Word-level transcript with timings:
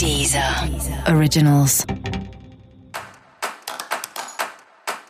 Deezer 0.00 0.42
Originals. 1.14 1.84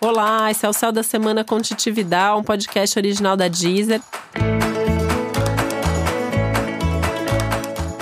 Olá, 0.01 0.51
esse 0.51 0.67
é 0.67 0.69
o 0.69 0.73
Céu 0.73 0.91
da 0.91 1.05
Semana 1.05 1.45
com 1.45 1.61
Titividade, 1.61 2.37
um 2.37 2.43
podcast 2.43 2.99
original 2.99 3.37
da 3.37 3.47
Deezer. 3.47 4.01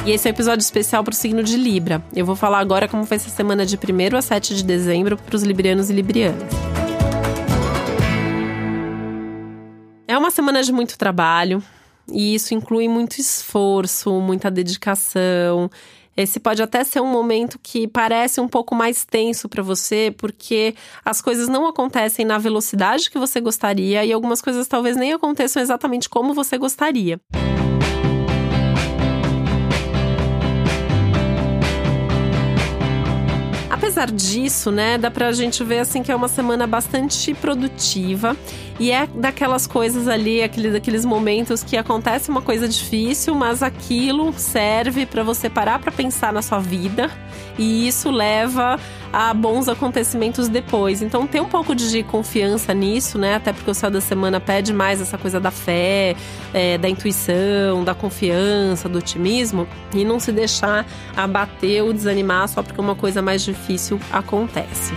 E 0.06 0.10
esse 0.10 0.26
é 0.26 0.30
um 0.30 0.34
episódio 0.34 0.62
especial 0.62 1.04
para 1.04 1.12
o 1.12 1.14
signo 1.14 1.42
de 1.42 1.58
Libra. 1.58 2.02
Eu 2.16 2.24
vou 2.24 2.34
falar 2.34 2.58
agora 2.58 2.88
como 2.88 3.04
foi 3.04 3.18
essa 3.18 3.28
semana 3.28 3.66
de 3.66 3.76
1 3.76 4.16
a 4.16 4.22
7 4.22 4.54
de 4.54 4.64
dezembro 4.64 5.18
para 5.18 5.36
os 5.36 5.42
librianos 5.42 5.90
e 5.90 5.92
librianas. 5.92 6.50
É 10.06 10.16
uma 10.16 10.30
semana 10.30 10.62
de 10.62 10.72
muito 10.72 10.96
trabalho, 10.96 11.62
e 12.10 12.34
isso 12.34 12.54
inclui 12.54 12.88
muito 12.88 13.20
esforço, 13.20 14.10
muita 14.22 14.50
dedicação. 14.50 15.70
Esse 16.18 16.40
pode 16.40 16.60
até 16.60 16.82
ser 16.82 17.00
um 17.00 17.06
momento 17.06 17.60
que 17.62 17.86
parece 17.86 18.40
um 18.40 18.48
pouco 18.48 18.74
mais 18.74 19.04
tenso 19.04 19.48
para 19.48 19.62
você, 19.62 20.12
porque 20.18 20.74
as 21.04 21.22
coisas 21.22 21.46
não 21.46 21.64
acontecem 21.64 22.24
na 22.26 22.38
velocidade 22.38 23.08
que 23.08 23.16
você 23.16 23.40
gostaria 23.40 24.04
e 24.04 24.12
algumas 24.12 24.42
coisas 24.42 24.66
talvez 24.66 24.96
nem 24.96 25.12
aconteçam 25.12 25.62
exatamente 25.62 26.08
como 26.08 26.34
você 26.34 26.58
gostaria. 26.58 27.20
Apesar 33.98 34.12
disso, 34.12 34.70
né, 34.70 34.96
dá 34.96 35.10
pra 35.10 35.32
gente 35.32 35.64
ver 35.64 35.80
assim 35.80 36.04
que 36.04 36.12
é 36.12 36.14
uma 36.14 36.28
semana 36.28 36.68
bastante 36.68 37.34
produtiva 37.34 38.36
e 38.78 38.92
é 38.92 39.08
daquelas 39.08 39.66
coisas 39.66 40.06
ali, 40.06 40.40
aqueles, 40.40 40.72
daqueles 40.72 41.04
momentos 41.04 41.64
que 41.64 41.76
acontece 41.76 42.30
uma 42.30 42.40
coisa 42.40 42.68
difícil, 42.68 43.34
mas 43.34 43.60
aquilo 43.60 44.32
serve 44.36 45.04
para 45.04 45.24
você 45.24 45.50
parar 45.50 45.80
para 45.80 45.90
pensar 45.90 46.32
na 46.32 46.42
sua 46.42 46.60
vida 46.60 47.10
e 47.58 47.88
isso 47.88 48.08
leva 48.08 48.78
a 49.12 49.34
bons 49.34 49.68
acontecimentos 49.68 50.48
depois. 50.48 51.02
Então, 51.02 51.26
ter 51.26 51.40
um 51.40 51.48
pouco 51.48 51.74
de 51.74 52.02
confiança 52.02 52.72
nisso, 52.74 53.18
né? 53.18 53.34
Até 53.34 53.52
porque 53.52 53.70
o 53.70 53.74
céu 53.74 53.90
da 53.90 54.00
semana 54.00 54.38
pede 54.38 54.72
mais 54.72 55.00
essa 55.00 55.16
coisa 55.16 55.40
da 55.40 55.50
fé, 55.50 56.14
é, 56.52 56.78
da 56.78 56.88
intuição, 56.88 57.82
da 57.82 57.94
confiança, 57.94 58.88
do 58.88 58.98
otimismo 58.98 59.66
e 59.94 60.04
não 60.04 60.20
se 60.20 60.30
deixar 60.30 60.86
abater 61.16 61.82
ou 61.82 61.92
desanimar 61.92 62.48
só 62.48 62.62
porque 62.62 62.80
uma 62.80 62.94
coisa 62.94 63.20
mais 63.22 63.42
difícil 63.42 63.87
acontece. 64.12 64.92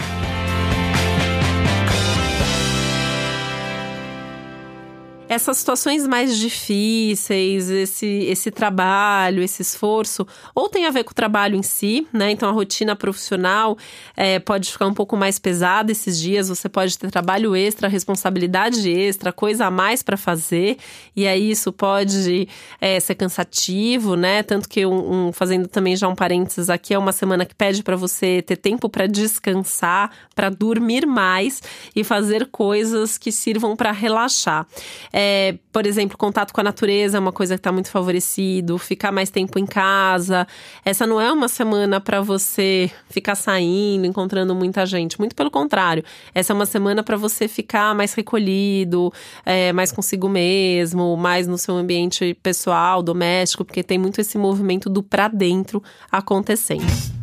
Essas 5.31 5.59
situações 5.59 6.05
mais 6.05 6.37
difíceis, 6.37 7.69
esse, 7.69 8.05
esse 8.05 8.51
trabalho, 8.51 9.41
esse 9.41 9.61
esforço, 9.61 10.27
ou 10.53 10.67
tem 10.67 10.85
a 10.85 10.91
ver 10.91 11.05
com 11.05 11.11
o 11.11 11.13
trabalho 11.15 11.55
em 11.55 11.63
si, 11.63 12.05
né? 12.11 12.31
Então 12.31 12.49
a 12.49 12.51
rotina 12.51 12.97
profissional 12.97 13.77
é, 14.17 14.39
pode 14.39 14.69
ficar 14.69 14.87
um 14.87 14.93
pouco 14.93 15.15
mais 15.15 15.39
pesada 15.39 15.89
esses 15.89 16.19
dias, 16.19 16.49
você 16.49 16.67
pode 16.67 16.99
ter 16.99 17.09
trabalho 17.09 17.55
extra, 17.55 17.87
responsabilidade 17.87 18.89
extra, 18.89 19.31
coisa 19.31 19.67
a 19.67 19.71
mais 19.71 20.03
para 20.03 20.17
fazer, 20.17 20.77
e 21.15 21.25
aí 21.25 21.49
isso 21.49 21.71
pode 21.71 22.49
é, 22.81 22.99
ser 22.99 23.15
cansativo, 23.15 24.17
né? 24.17 24.43
Tanto 24.43 24.67
que 24.67 24.85
um, 24.85 25.27
um, 25.27 25.31
fazendo 25.31 25.69
também 25.69 25.95
já 25.95 26.09
um 26.09 26.15
parênteses 26.15 26.69
aqui, 26.69 26.93
é 26.93 26.99
uma 26.99 27.13
semana 27.13 27.45
que 27.45 27.55
pede 27.55 27.83
para 27.83 27.95
você 27.95 28.41
ter 28.41 28.57
tempo 28.57 28.89
para 28.89 29.07
descansar, 29.07 30.11
para 30.35 30.49
dormir 30.49 31.05
mais 31.05 31.63
e 31.95 32.03
fazer 32.03 32.47
coisas 32.47 33.17
que 33.17 33.31
sirvam 33.31 33.77
para 33.77 33.93
relaxar. 33.93 34.67
É, 35.13 35.20
é, 35.23 35.55
por 35.71 35.85
exemplo, 35.85 36.17
contato 36.17 36.51
com 36.51 36.61
a 36.61 36.63
natureza 36.63 37.17
é 37.17 37.19
uma 37.19 37.31
coisa 37.31 37.53
que 37.53 37.59
está 37.59 37.71
muito 37.71 37.91
favorecido, 37.91 38.79
ficar 38.79 39.11
mais 39.11 39.29
tempo 39.29 39.59
em 39.59 39.67
casa. 39.67 40.47
Essa 40.83 41.05
não 41.05 41.21
é 41.21 41.31
uma 41.31 41.47
semana 41.47 42.01
para 42.01 42.21
você 42.21 42.89
ficar 43.07 43.35
saindo, 43.35 44.07
encontrando 44.07 44.55
muita 44.55 44.83
gente. 44.83 45.19
Muito 45.19 45.35
pelo 45.35 45.51
contrário. 45.51 46.03
Essa 46.33 46.53
é 46.53 46.55
uma 46.55 46.65
semana 46.65 47.03
para 47.03 47.17
você 47.17 47.47
ficar 47.47 47.93
mais 47.93 48.15
recolhido, 48.15 49.13
é, 49.45 49.71
mais 49.71 49.91
consigo 49.91 50.27
mesmo, 50.27 51.15
mais 51.15 51.47
no 51.47 51.57
seu 51.57 51.75
ambiente 51.75 52.33
pessoal, 52.41 53.03
doméstico, 53.03 53.63
porque 53.63 53.83
tem 53.83 53.99
muito 53.99 54.19
esse 54.19 54.39
movimento 54.39 54.89
do 54.89 55.03
para 55.03 55.27
dentro 55.27 55.83
acontecendo. 56.11 57.20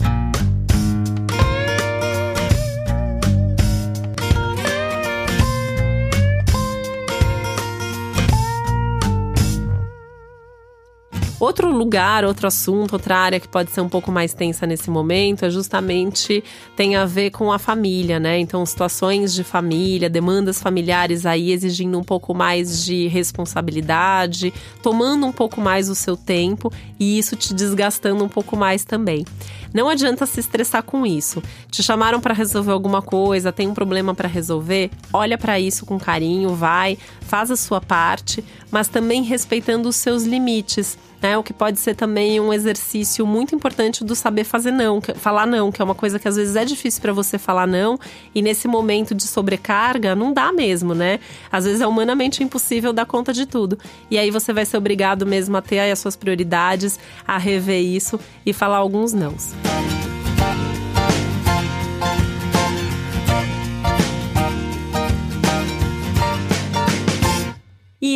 Outro 11.41 11.71
lugar, 11.71 12.25
outro 12.25 12.49
assunto, 12.49 12.95
outra 12.95 13.17
área 13.17 13.39
que 13.39 13.47
pode 13.47 13.71
ser 13.71 13.81
um 13.81 13.89
pouco 13.89 14.11
mais 14.11 14.35
tensa 14.35 14.67
nesse 14.67 14.91
momento 14.91 15.45
é 15.45 15.51
justamente 15.51 16.43
tem 16.77 16.97
a 16.97 17.05
ver 17.05 17.31
com 17.31 17.53
a 17.53 17.61
família, 17.61 18.19
né? 18.19 18.41
Então, 18.41 18.67
situações 18.67 19.33
de 19.33 19.45
família, 19.45 20.11
demandas 20.11 20.61
familiares 20.61 21.25
aí 21.25 21.53
exigindo 21.53 21.97
um 21.97 22.03
pouco 22.03 22.35
mais 22.35 22.85
de 22.85 23.07
responsabilidade, 23.07 24.53
tomando 24.83 25.27
um 25.27 25.33
pouco 25.33 25.61
mais 25.61 25.89
o 25.89 25.95
seu 25.95 26.17
tempo 26.17 26.73
e 26.99 27.19
isso 27.19 27.37
te 27.37 27.55
desgastando 27.55 28.25
um 28.25 28.29
pouco 28.29 28.57
mais 28.57 28.85
também. 28.85 29.25
Não 29.73 29.89
adianta 29.89 30.27
se 30.27 30.41
estressar 30.41 30.83
com 30.83 31.07
isso. 31.07 31.41
Te 31.71 31.85
chamaram 31.85 32.21
para 32.21 32.35
resolver 32.35 32.73
alguma 32.73 33.01
coisa, 33.01 33.53
tem 33.53 33.69
um 33.69 33.75
problema 33.75 34.13
para 34.13 34.27
resolver? 34.27 34.91
Olha 35.13 35.39
para 35.39 35.61
isso 35.61 35.87
com 35.87 36.01
carinho, 36.01 36.55
vai, 36.57 36.99
faz 37.21 37.49
a 37.49 37.57
sua 37.57 37.81
parte, 37.81 38.43
mas 38.73 38.89
também 38.89 39.23
respeitando 39.23 39.89
os 39.89 39.95
seus 39.95 40.25
limites 40.25 40.99
né? 41.21 41.37
O 41.37 41.43
que 41.43 41.53
pode 41.53 41.81
ser 41.81 41.95
também 41.95 42.41
um 42.41 42.53
exercício 42.53 43.27
muito 43.27 43.55
importante 43.55 44.05
do 44.05 44.15
saber 44.15 44.45
fazer 44.45 44.71
não, 44.71 45.01
que, 45.01 45.15
falar 45.15 45.47
não, 45.47 45.71
que 45.71 45.81
é 45.81 45.85
uma 45.85 45.95
coisa 45.95 46.19
que 46.19 46.29
às 46.29 46.37
vezes 46.37 46.57
é 46.57 46.65
difícil 46.65 47.01
para 47.01 47.13
você 47.13 47.39
falar 47.39 47.67
não, 47.67 47.99
e 48.35 48.43
nesse 48.43 48.69
momento 48.69 49.15
de 49.15 49.27
sobrecarga 49.27 50.15
não 50.15 50.33
dá 50.33 50.53
mesmo, 50.53 50.95
né? 50.95 51.21
Às 51.51 51.65
vezes 51.65 51.81
é 51.81 51.87
humanamente 51.87 52.43
impossível 52.43 52.93
dar 52.93 53.07
conta 53.07 53.33
de 53.33 53.47
tudo. 53.47 53.79
E 54.11 54.19
aí 54.19 54.31
você 54.31 54.53
vai 54.53 54.65
ser 54.65 54.77
obrigado 54.77 55.27
mesmo 55.27 55.57
a 55.57 55.63
ter 55.63 55.79
aí 55.79 55.91
as 55.91 55.99
suas 55.99 56.17
prioridades, 56.17 56.99
a 57.27 57.39
rever 57.39 57.83
isso 57.83 58.19
e 58.45 58.53
falar 58.53 58.77
alguns 58.77 59.13
nãos. 59.13 59.55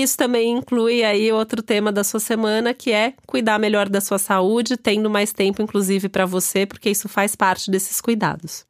Isso 0.02 0.16
também 0.16 0.50
inclui 0.50 1.04
aí 1.04 1.30
outro 1.30 1.62
tema 1.62 1.92
da 1.92 2.02
sua 2.02 2.18
semana, 2.18 2.74
que 2.74 2.90
é 2.90 3.14
cuidar 3.24 3.56
melhor 3.56 3.88
da 3.88 4.00
sua 4.00 4.18
saúde, 4.18 4.76
tendo 4.76 5.08
mais 5.08 5.32
tempo, 5.32 5.62
inclusive, 5.62 6.08
para 6.08 6.26
você, 6.26 6.66
porque 6.66 6.90
isso 6.90 7.08
faz 7.08 7.36
parte 7.36 7.70
desses 7.70 8.00
cuidados. 8.00 8.64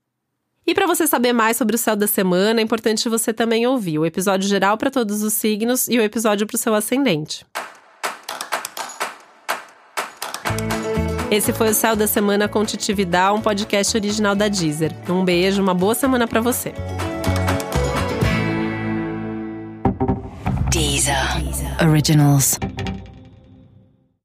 E 0.67 0.75
para 0.75 0.87
você 0.87 1.07
saber 1.07 1.33
mais 1.33 1.57
sobre 1.57 1.75
o 1.75 1.79
céu 1.79 1.97
da 1.97 2.07
semana, 2.07 2.61
é 2.61 2.63
importante 2.63 3.09
você 3.09 3.33
também 3.33 3.67
ouvir 3.67 3.99
o 3.99 4.05
episódio 4.05 4.47
geral 4.47 4.77
para 4.77 4.91
todos 4.91 5.23
os 5.23 5.33
signos 5.33 5.89
e 5.89 5.99
o 5.99 6.03
episódio 6.03 6.47
para 6.47 6.55
o 6.55 6.59
seu 6.59 6.75
ascendente. 6.75 7.47
Esse 11.31 11.51
foi 11.51 11.71
o 11.71 11.75
Céu 11.75 11.97
da 11.97 12.07
Semana 12.07 12.47
com 12.47 12.63
Titividade, 12.63 13.39
um 13.39 13.41
podcast 13.41 13.97
original 13.97 14.35
da 14.35 14.49
Deezer. 14.49 14.93
Um 15.09 15.25
beijo, 15.25 15.63
uma 15.63 15.73
boa 15.73 15.95
semana 15.95 16.29
para 16.29 16.43
você. 16.43 16.75
Deezer. 20.83 21.79
Originals. 21.81 22.59